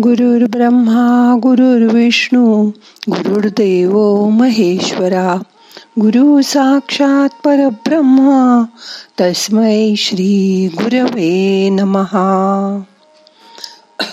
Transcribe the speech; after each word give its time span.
गुरुर् 0.00 0.50
ब्रह्मा 0.50 1.36
गुरुर्विष्णू 1.42 2.70
गुरुर्देव 3.08 4.24
महेश्वरा। 4.28 5.42
गुरु 6.00 6.42
साक्षात 6.42 7.28
परब्रह्मा 7.44 8.64
तस्मै 9.20 9.94
श्री 9.96 10.68
गुरवे 10.74 11.68
नमहा 11.68 12.82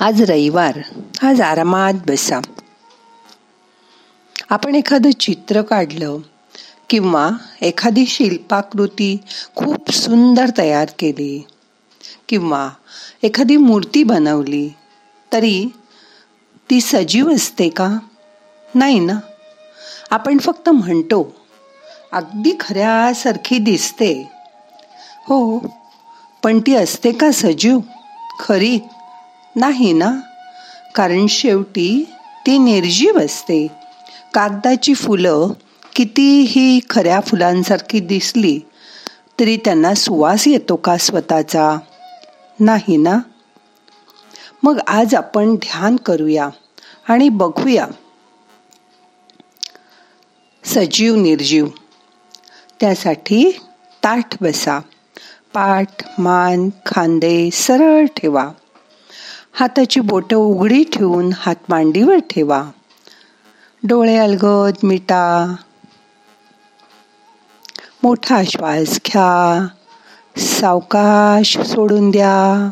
आज 0.00 0.22
रविवार 0.22 0.78
आज 1.22 1.40
आरामात 1.40 1.94
बसा. 2.06 2.40
आपण 4.50 4.74
एखादं 4.74 5.10
चित्र 5.10 5.62
काढलं 5.62 6.18
किंवा 6.90 7.30
एखादी 7.62 8.06
शिल्पाकृती 8.06 9.16
खूप 9.56 9.90
सुंदर 9.90 10.50
तयार 10.58 10.86
केली 10.98 11.46
किंवा 12.28 12.68
एखादी 13.22 13.56
मूर्ती 13.56 14.02
बनवली 14.02 14.68
तरी 15.32 15.66
ती 16.70 16.80
सजीव 16.80 17.34
असते 17.34 17.68
का? 17.68 17.98
नाही 18.74 18.98
ना. 18.98 19.14
आपण 20.10 20.38
फक्त 20.38 20.68
म्हणतो 20.68 21.36
अगदी 22.12 22.52
खऱ्यासारखी 22.60 23.58
दिसते. 23.58 24.30
हो 25.26 25.58
पण 26.42 26.60
ती 26.60 26.74
असते 26.74 27.12
का 27.12 27.30
सजीव? 27.32 27.78
खरी. 28.40 28.78
नाही 29.56 29.92
ना. 29.92 30.12
कारण 30.94 31.26
शेवटी 31.26 32.04
ती 32.46 32.58
निर्जीव 32.58 33.18
असते. 33.18 33.66
कागदाची 34.34 34.94
फुलं 34.94 35.48
कितीही 35.96 36.80
खऱ्या 36.90 37.20
फुलांसारखी 37.20 38.00
दिसली 38.00 38.60
तरी 39.40 39.56
त्यांना 39.56 39.94
सुवास 39.94 40.48
येतो 40.48 40.76
का 40.76 40.96
स्वतःचा? 40.96 41.76
नाही 42.60 42.96
ना? 42.96 43.18
मग 44.62 44.78
आज 44.86 45.14
आपण 45.14 45.54
ध्यान 45.54 45.96
करूया 45.96 46.48
आणि 47.08 47.28
बघूया. 47.28 47.86
सजीव 50.64 51.16
निर्जीव. 51.16 51.66
त्यासाठी 52.80 53.60
ताठ 54.04 54.42
बसा. 54.42 54.78
पाठ 55.54 56.20
मान 56.20 56.68
खांदे 56.86 57.50
सरळ 57.50 58.06
ठेवा. 58.06 58.50
हाताची 59.52 60.00
बोटं 60.00 60.36
उघडी 60.36 60.84
ठेवून 60.84 61.30
हात 61.36 61.56
मांडीवर 61.68 62.16
ठेवा. 62.16 62.70
डोळे 63.82 64.16
अलगद 64.16 64.74
मिटा. 64.82 65.54
मोठा 68.02 68.42
श्वास 68.44 69.00
घ्या. 69.06 69.66
सावकाश 70.38 71.58
सोडून 71.58 72.10
द्या. 72.10 72.70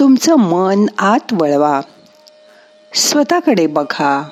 तुमचं 0.00 0.36
मन 0.36 0.86
आत 0.98 1.32
वळवा. 1.32 1.80
स्वतःकडे 2.94 3.66
बघा. 3.66 4.28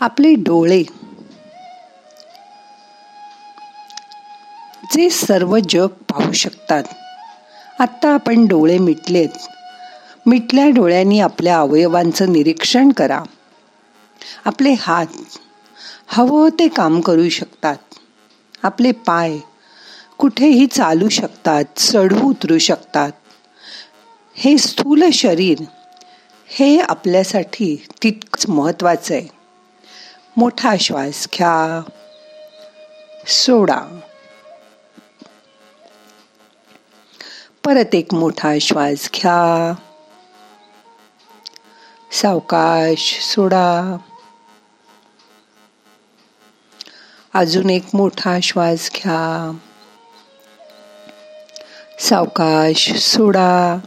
आपले 0.00 0.34
डोळे. 0.34 0.82
जे 4.92 5.10
सर्व 5.10 5.58
जग 5.68 5.86
पाहू 5.86 6.32
शकतात. 6.32 6.82
आत्ता 7.80 8.08
आपण 8.08 8.46
डोळे 8.46 8.78
मिटलेत. 8.78 9.28
मिटल्या 10.26 10.68
डोळ्यांनी 10.68 11.20
आपल्या 11.20 11.60
अवयवांचं 11.60 12.32
निरीक्षण 12.32 12.92
करा. 12.92 13.22
आपले 14.44 14.74
हात 14.78 15.06
हवं 16.06 16.48
ते 16.48 16.68
काम 16.68 17.00
करू 17.00 17.28
शकतात. 17.28 17.76
आपले 18.62 18.92
पाय 18.92 19.38
कुठेही 20.18 20.66
चालू 20.66 21.08
शकतात 21.08 21.64
चढू 21.76 22.30
उतरू 22.30 22.58
शकतात. 22.58 23.12
हे 24.34 24.58
स्थूल 24.58 25.10
शरीर 25.10 25.58
हे 26.46 26.78
आपल्यासाठी 26.80 27.86
तितकंच 28.02 28.48
महत्त्वाचं 28.48 29.14
आहे. 29.14 29.37
मोठा 30.38 30.76
श्वास 30.80 31.28
घ्या. 31.34 31.90
सोडा. 33.26 34.00
परत 37.64 37.94
एक 37.94 38.14
मोठा 38.14 38.52
श्वास 38.60 39.10
घ्या. 39.14 39.74
सावकाश 42.12 43.20
सोडा. 43.20 43.96
अजून 47.34 47.70
एक 47.70 47.84
मोठा 47.94 48.38
श्वास 48.42 48.90
घ्या. 48.94 49.56
सावकाश 52.00 52.92
सोडा. 52.92 53.78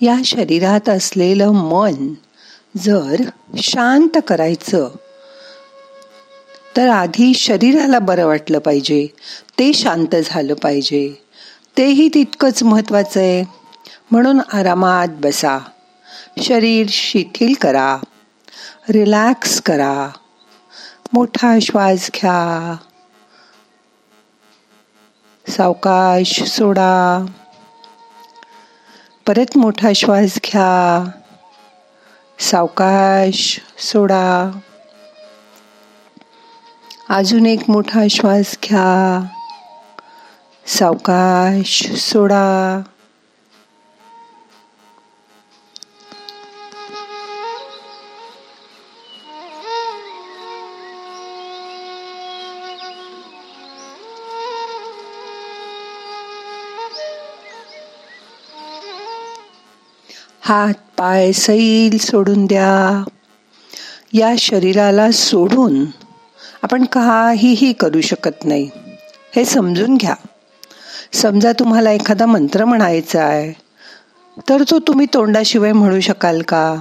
या 0.00 0.16
शरीरात 0.24 0.88
असलेलं 0.88 1.50
मन 1.50 2.14
जर 2.78 3.20
शांत 3.56 4.18
करायचं 4.28 4.88
तर 6.76 6.88
आधी 6.88 7.34
शरीराला 7.34 7.98
बरं 7.98 8.26
वाटलं 8.26 8.58
पाहिजे 8.58 9.06
ते 9.58 9.72
शांत 9.72 10.16
झालं 10.24 10.54
पाहिजे. 10.54 11.24
तेही 11.76 12.08
तितकंच 12.14 12.62
महत्त्वाचं 12.62 13.20
आहे. 13.20 13.44
म्हणून 14.10 14.40
आरामात 14.52 15.08
बसा. 15.08 15.58
शरीर 16.42 16.86
शिथिल 16.90 17.54
करा. 17.60 17.96
रिलॅक्स 18.88 19.62
करा. 19.62 20.08
मोठा 21.12 21.58
श्वास 21.62 22.10
घ्या. 22.14 22.76
सावकाश 25.48 26.42
सोडा. 26.42 27.26
परत 29.26 29.56
मोठा 29.56 29.92
श्वास 29.92 30.38
घ्या. 30.44 31.10
सावकाश 32.38 33.60
सोडा. 33.78 34.58
अजून 37.10 37.46
एक 37.46 37.70
मोठा 37.70 38.02
श्वास 38.10 38.58
घ्या. 38.64 39.24
सावकाश 40.66 41.90
सोडा. 41.96 42.80
हात 60.52 60.74
पाय 60.98 61.32
सैल 61.32 61.98
सोडून 61.98 62.46
द्या. 62.46 63.04
या 64.12 64.34
शरीराला 64.38 65.10
सोडून 65.10 65.84
आपण 66.62 66.84
काहीही 66.84 67.72
करू 67.72 68.00
शकत 68.00 68.44
नाही. 68.44 68.70
हे 69.36 69.44
समजून 69.44 69.96
घ्या. 69.96 70.14
समजा 71.12 71.52
तुम्हाला 71.52 71.90
एखादा 71.90 72.26
मंत्र 72.26 72.64
म्हणायचा 72.64 73.24
आहे 73.24 73.52
तर 74.48 74.62
तो 74.70 74.78
तुम्ही 74.78 75.06
तोंडाशिवाय 75.14 75.72
म्हणू 75.72 76.00
शकाल 76.00 76.42
का? 76.42 76.76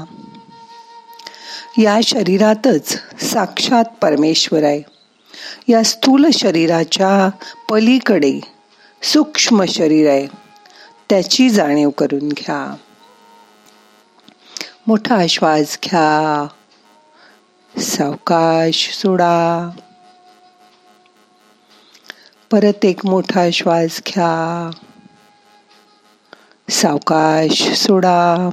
या 1.78 2.00
शरीरातच 2.04 2.98
साक्षात 3.22 3.86
परमेश्वर 4.02 4.64
आहे. 4.64 4.82
या 5.68 5.84
स्थूल 5.84 6.26
शरीराच्या 6.34 7.30
पलीकडे 7.70 8.40
सूक्ष्म 9.04 9.64
शरीर 9.64 10.10
आहे. 10.10 10.28
त्याची 11.10 11.50
जाणीव 11.50 11.90
करून 11.90 12.30
घ्या. 12.30 12.76
मोठा 14.92 15.28
श्वास 15.28 15.80
घ्या 15.84 16.48
सावकाश 17.82 18.94
सोडा. 18.94 19.70
परत 22.52 22.86
एक 22.86 23.06
मोठा 23.06 23.50
श्वास 23.54 24.02
घ्या 24.08 24.72
सावकाश 26.70 27.72
सोडा. 27.74 28.50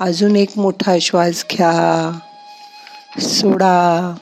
अजून 0.00 0.36
एक 0.36 0.50
मोठा 0.56 0.98
श्वास 1.00 1.44
घ्या 1.50 2.18
सोडा. 3.20 4.14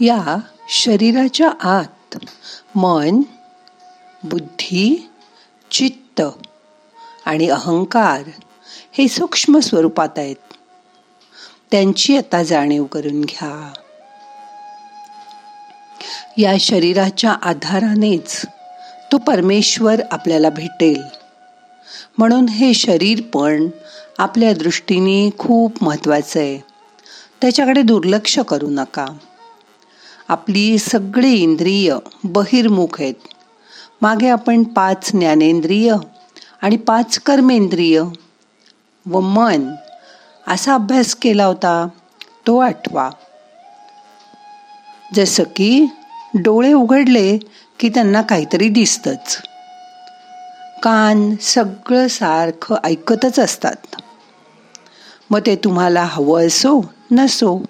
या 0.00 0.36
शरीराच्या 0.68 1.50
आत 1.62 2.18
मन 2.74 3.20
बुद्धी 4.24 5.10
चित्त 5.70 6.22
आणि 7.24 7.48
अहंकार 7.48 8.22
हे 8.92 9.08
सूक्ष्म 9.08 9.58
स्वरूपात 9.58 10.08
आहेत. 10.16 10.36
त्यांची 11.70 12.16
आता 12.16 12.42
जाणीव 12.42 12.84
करून 12.84 13.20
घ्या. 13.20 13.72
या 16.38 16.54
शरीराच्या 16.60 17.32
आधारानेच 17.32 18.42
तो 19.12 19.18
परमेश्वर 19.18 20.00
आपल्याला 20.10 20.50
भेटेल. 20.50 21.02
म्हणून 22.18 22.48
हे 22.48 22.74
शरीर 22.74 23.22
पण 23.34 23.68
आपल्या 24.18 24.52
दृष्टीने 24.52 25.30
खूप 25.38 25.84
महत्वाचं 25.84 26.40
आहे. 26.40 26.58
त्याच्याकडे 27.40 27.82
दुर्लक्ष 27.82 28.38
करू 28.38 28.68
नका. 28.70 29.06
आपली 30.30 30.78
सगळी 30.78 31.32
इंद्रिय 31.32 31.96
बहिर्मुख 32.24 33.00
आहेत. 33.00 33.14
मागे 34.02 34.28
आपण 34.28 34.62
पाच 34.62 35.10
ज्ञानेंद्रिय 35.12 35.96
आणि 36.62 36.76
पाच 36.76 37.18
कर्मेंद्रिय 37.18 38.02
व 39.06 39.20
मन 39.20 39.70
असा 40.46 40.74
अभ्यास 40.74 41.14
केला 41.14 41.44
होता 41.44 41.88
तो 42.46 42.58
आठवा. 42.58 43.10
जसं 45.14 45.42
की 45.56 45.86
डोळे 46.34 46.72
उघडले 46.72 47.38
की 47.78 47.88
त्यांना 47.88 48.22
काहीतरी 48.22 48.68
दिसतंच. 48.68 49.42
कान 50.82 51.36
सगळं 51.40 52.08
सारखं 52.08 52.76
ऐकतच 52.84 53.38
असतात. 53.38 53.96
मग 55.30 55.40
ते 55.46 55.56
तुम्हाला 55.56 56.04
हवं 56.04 56.46
असो 56.46 56.92
नसो 57.10 57.62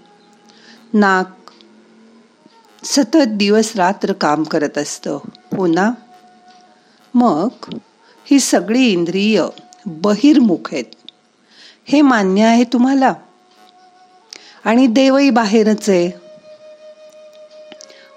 नाक 0.94 1.39
सतत 2.84 3.28
दिवस 3.28 3.76
रात्र 3.76 4.12
काम 4.12 4.42
करत 4.42 4.78
असतं. 4.78 5.18
हो 5.56 5.66
ना? 5.66 5.90
मग 7.14 7.48
ही 8.24 8.40
सगळी 8.40 8.82
इंद्रिय 8.82 9.44
बहिर्मुख 9.86 10.72
आहेत. 10.72 10.84
हे 11.84 12.00
मान्य 12.00 12.42
आहे 12.42 12.64
तुम्हाला? 12.64 13.12
आणि 14.64 14.86
देवही 14.86 15.30
बाहेरच 15.30 15.88
आहे. 15.88 16.10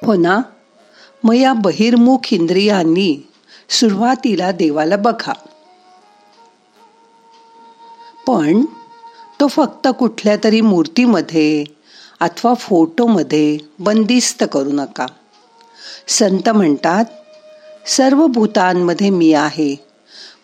हो 0.06 0.14
ना? 0.14 0.40
मग 1.24 1.34
या 1.34 1.54
बहिर्मुख 1.54 2.34
इंद्रियांनी 2.34 3.28
सुरुवातीला 3.70 4.52
देवाला 4.52 4.96
बघा. 4.96 5.34
पण 8.28 8.66
तो 9.40 9.48
फक्त 9.48 9.88
कुठल्या 10.00 10.36
तरी 10.44 10.62
मूर्तीमध्ये 10.62 11.64
अथवा 12.24 12.54
फोटोमध्ये 12.54 13.58
बंदिस्त 13.80 14.44
करू 14.52 14.72
नका. 14.72 15.06
संत 16.08 16.50
म्हणतात 16.50 17.06
सर्व 17.88 18.28
भूतांमध्ये 18.28 19.10
मी 19.10 19.34
आहे. 19.34 19.86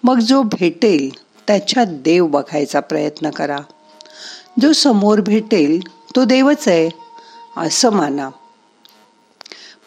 मग 0.03 0.19
जो 0.19 0.43
भेटेल 0.43 1.09
त्याच्यात 1.47 1.85
देव 1.87 2.27
बघायचा 2.27 2.79
प्रयत्न 2.79 3.29
करा. 3.29 3.57
जो 4.61 4.73
समोर 4.73 5.21
भेटेल 5.21 5.87
तो 6.15 6.25
देवच 6.25 6.67
आहे. 6.67 6.89
असं 7.57 7.89
माना. 7.89 8.29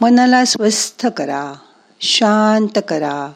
मनाला 0.01 0.45
स्वस्थ 0.45 1.07
करा 1.07 1.53
शांत 2.01 2.79
करा. 2.89 3.33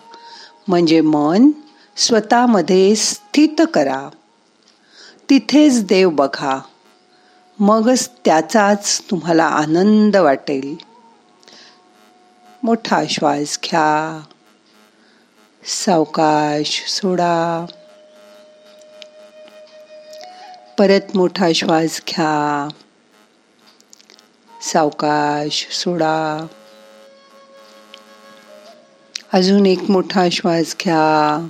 म्हणजे 0.69 1.01
मन 1.01 1.51
स्वतःमध्ये 1.97 2.97
स्थित 2.97 3.61
करा. 3.75 4.09
तिथेच 5.31 5.85
देव 5.85 6.11
बघा. 6.11 6.59
मगच 7.61 8.11
त्याचाच 8.25 9.01
तुम्हाला 9.11 9.45
आनंद 9.45 10.17
वाटेल. 10.17 10.77
मोठा 12.63 13.03
श्वास 13.11 13.59
घ्या. 13.65 14.23
सावकाश 15.65 16.85
सोडा. 16.89 17.67
परत 20.79 21.17
मोठा 21.17 21.49
श्वास 21.55 22.03
घ्या. 22.09 22.69
सावकाश 24.63 25.69
सोडा. 25.71 26.47
अजून 29.33 29.67
एक 29.67 29.91
मोठा 29.91 30.29
श्वास 30.33 30.77
घ्या. 30.85 31.49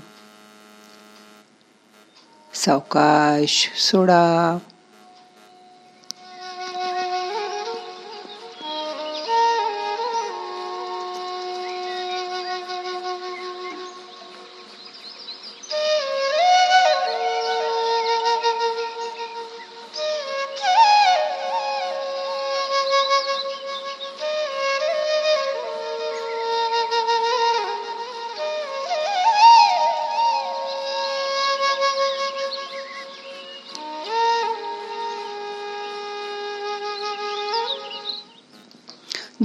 सावकाश 2.54 3.70
सोडा. 3.76 4.58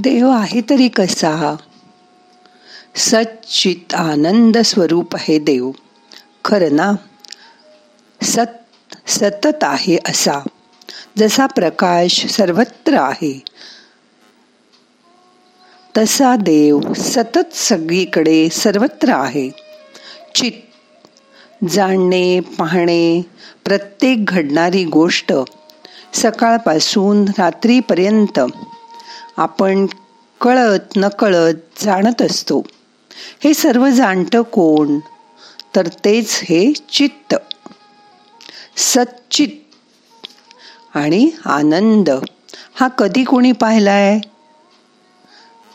देव 0.04 0.30
आहे 0.30 0.60
तरी 0.60 0.88
कसा? 0.88 1.56
सच्चित 2.96 3.94
आनंद 3.94 4.58
स्वरूप 4.58 5.16
आहे 5.16 5.38
देव. 5.38 5.70
खरं 6.44 6.76
ना? 6.76 6.92
सत 8.22 8.64
सतत 9.06 9.56
आहे 9.62 9.98
असा. 10.08 10.48
जसा 11.18 11.46
प्रकाश 11.46 12.26
सर्वत्र 12.26 12.94
आहे 12.94 13.42
तसा 15.96 16.36
देव 16.36 16.80
सतत 16.96 17.54
सगळीकडे 17.54 18.48
सर्वत्र 18.48 19.08
आहे. 19.08 19.50
चित 20.34 20.52
जाणणे 21.68 22.40
पाहणे 22.40 23.22
प्रत्येक 23.64 24.24
घडणारी 24.24 24.84
गोष्ट 24.84 25.32
सकाळपासून 26.14 27.24
रात्रीपर्यंत 27.38 28.40
आपण 29.36 29.86
कळत 30.40 30.96
नकळत 30.96 31.54
जाणत 31.84 32.22
असतो. 32.22 32.62
हे 33.44 33.54
सर्व 33.54 33.88
जाणतं 33.88 34.42
कोण? 34.42 34.98
तर 35.76 35.88
तेच 35.88 36.40
हे 36.42 36.72
चित्त. 36.72 37.34
सच्चित 38.76 39.48
आणि 40.94 41.30
आनंद. 41.44 42.10
हा 42.74 42.88
कधी 42.88 43.24
कोणी 43.24 43.52
पाहिलाय? 43.52 44.20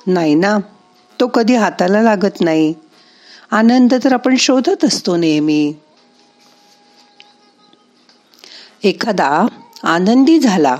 नाही 0.07 0.35
ना. 0.35 0.57
तो 1.19 1.27
कधी 1.27 1.55
हाताला 1.55 2.01
लागत 2.01 2.41
नाही. 2.41 2.73
आनंद 3.51 3.93
तर 4.03 4.13
आपण 4.13 4.35
शोधत 4.35 4.85
असतो 4.85 5.15
नेहमी. 5.15 5.73
एखादा 8.83 9.47
आनंदी 9.83 10.39
झाला 10.39 10.77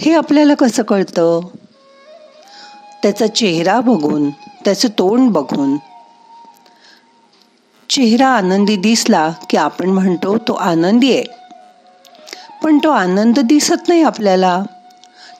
हे 0.00 0.14
आपल्याला 0.14 0.54
कसं 0.54 0.82
कळतं? 0.82 1.40
त्याचा 3.02 3.26
चेहरा 3.26 3.80
बघून 3.80 4.30
त्याचं 4.30 4.88
तोंड 4.88 5.30
बघून. 5.30 5.76
चेहरा 7.90 8.28
आनंदी 8.28 8.76
दिसला 8.76 9.32
की 9.50 9.56
आपण 9.56 9.90
म्हणतो 9.90 10.38
तो 10.38 10.52
आनंदी 10.52 11.12
आहे. 11.12 11.24
पण 12.64 12.78
तो 12.78 12.90
आनंद 12.90 13.38
दिसत 13.38 13.88
नाही 13.88 14.02
आपल्याला. 14.02 14.62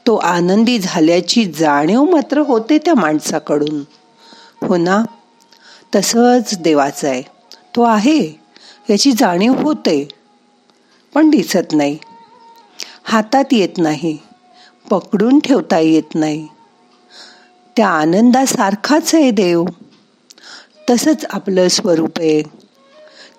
तो 0.06 0.16
आनंदी 0.16 0.78
झाल्याची 0.78 1.44
जाणीव 1.44 2.04
मात्र 2.04 2.38
होते 2.38 2.78
त्या 2.78 2.94
माणसाकडून. 2.94 3.82
हो 4.66 4.76
ना? 4.76 5.02
तसंच 5.94 6.58
देवाचं 6.60 7.08
आहे. 7.08 7.22
तो 7.76 7.82
आहे 7.82 8.40
याची 8.90 9.12
जाणीव 9.12 9.54
होते. 9.54 10.08
पण 11.14 11.30
दिसत 11.30 11.72
नाही. 11.72 11.98
हातात 13.04 13.44
येत 13.52 13.78
नाही. 13.78 14.18
पकडून 14.90 15.38
ठेवता 15.38 15.78
येत 15.78 16.14
नाही. 16.14 16.48
त्या 17.76 17.88
आनंदासारखाच 17.88 19.14
आहे 19.14 19.30
देव. 19.30 19.64
तसंच 20.90 21.24
आपलं 21.30 21.68
स्वरूप 21.68 22.10
आहे. 22.18 22.42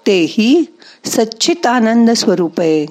तेही 0.07 0.65
सच्चित 1.05 1.65
आनंद 1.65 2.11
स्वरूप 2.11 2.59
आहे. 2.59 2.85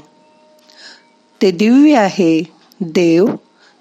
ते 1.43 1.51
दिव्य 1.51 1.97
आहे. 1.97 2.43
देव 2.81 3.27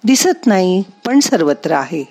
दिसत 0.03 0.47
नाही 0.47 0.83
पण 1.05 1.19
सर्वत्र 1.19 1.71
आहे. 1.71 2.03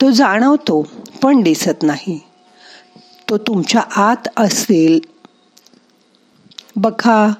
तो 0.00 0.10
जाणवतो 0.10 0.88
पण 1.22 1.42
दिसत 1.42 1.82
नाही. 1.82 2.20
तो 3.28 3.38
तुमच्या 3.38 3.80
आत 3.80 4.28
असेल. 4.36 5.00
बघा 6.76 7.32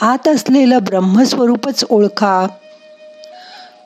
आत 0.00 0.28
असलेलं 0.28 0.78
ब्रह्मस्वरूपच 0.82 1.84
ओळखा. 1.90 2.46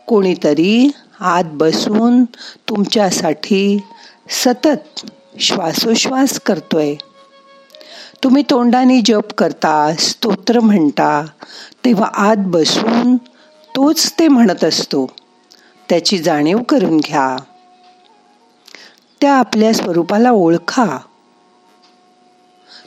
कोणीतरी 0.07 0.91
आत 1.21 1.45
बसून 1.47 2.25
तुमच्यासाठी 2.69 3.79
सतत 4.45 5.07
श्वासोश्वास 5.41 6.41
करतोय. 6.41 6.95
तुम्ही 8.25 8.43
तोंडाने 8.51 9.01
जप 9.05 9.33
करता 9.39 9.95
स्तोत्र 9.99 10.61
म्हणता 10.61 11.27
तेव्हा 11.85 12.11
आत 12.15 12.37
बसून 12.39 13.17
तोच 13.77 14.13
ते 14.19 14.29
म्हणत 14.29 14.65
असतो. 14.65 15.11
त्याची 15.89 16.19
जाणीव 16.19 16.59
करून 16.59 16.97
घ्या. 16.97 17.37
त्या 19.21 19.35
आपल्या 19.35 19.75
स्वरूपाला 19.75 20.31
ओळखा. 20.31 20.99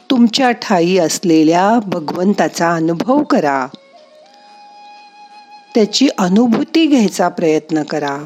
तुमच्या 0.10 0.52
ठाई 0.52 0.98
असलेल्या 0.98 1.80
भगवंताचा 1.86 2.74
अनुभव 2.74 3.24
करा. 3.24 3.68
त्याची 5.78 6.08
अनुभूती 6.18 6.86
घ्यायचा 6.86 7.30
प्रयत्न 7.30 7.84
करा. 7.84 8.18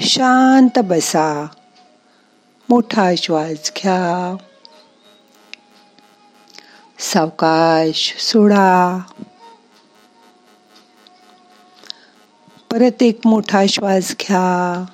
शांत 0.00 0.78
बसा. 0.78 1.46
मोठा 2.68 3.10
श्वास 3.18 3.72
घ्या. 3.76 4.36
सावकाश 6.98 8.16
सोडा. 8.18 9.00
परत 12.70 13.02
एक 13.02 13.20
मोठा 13.24 13.62
श्वास 13.68 14.16
घ्या. 14.20 14.84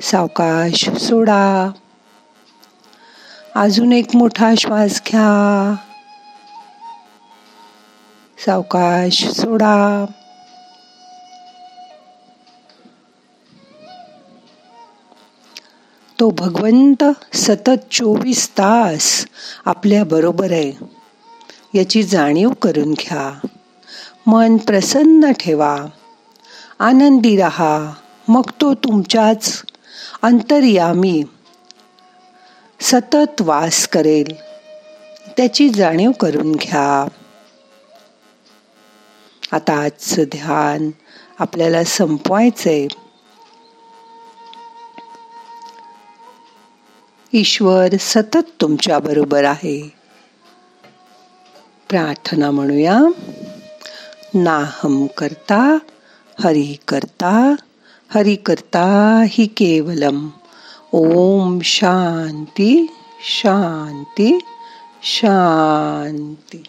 सावकाश 0.00 0.90
सोडा. 0.90 1.70
अजून 3.54 3.92
एक 3.92 4.16
मोठा 4.16 4.54
श्वास 4.58 5.02
घ्या. 5.06 5.76
सावकाश 8.46 9.28
सोडा. 9.28 10.04
तो 16.20 16.30
भगवंत 16.30 17.04
सतत 17.36 17.70
चोवीस 17.90 18.48
तास 18.48 19.26
आपल्या 19.64 20.04
बरोबर 20.04 20.52
आहे. 20.52 20.72
याची 21.74 22.02
जाणीव 22.02 22.50
करून 22.50 22.92
घ्या. 22.92 23.46
मन 24.26 24.56
प्रसन्न 24.56 25.32
ठेवा. 25.32 25.76
आनंदी 26.78 27.36
राहा. 27.36 27.92
मग 28.28 28.50
तो 28.60 28.74
तुमच्याच 28.74 29.62
अंतर्यामी 30.22 31.24
सतत 32.80 33.42
वास 33.42 33.88
करेल. 33.88 34.40
त्याची 35.36 35.68
जाणीव 35.68 36.10
करून 36.10 36.52
घ्या. 36.52 37.08
आता 39.52 39.72
आजचं 39.72 40.22
ध्यान 40.22 40.90
आपल्याला 41.38 41.84
संपवायचंय. 41.84 42.86
ईश्वर 47.32 47.88
सतत 48.00 48.36
तुमच्या 48.60 48.98
बरोबर 48.98 49.44
आहे. 49.44 49.92
प्रार्थना 51.88 52.50
म्हणूया. 52.50 52.98
नाहम 54.34 55.06
करता 55.06 55.78
हरी 56.44 56.76
करता 56.88 57.54
हरी 58.14 58.36
करता 58.36 59.22
ही 59.28 59.46
केवलम. 59.46 60.28
ओम 60.92 61.58
शांती 61.64 62.86
शांती 63.20 64.38
शांती. 65.02 66.62